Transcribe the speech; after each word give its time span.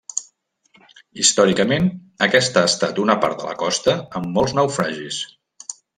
Històricament 1.23 1.89
aquesta 2.27 2.63
ha 2.63 2.69
estat 2.71 3.03
una 3.05 3.17
part 3.27 3.39
de 3.43 3.49
la 3.51 3.55
costa 3.63 3.95
amb 4.21 4.31
molts 4.39 4.57
naufragis. 4.61 5.21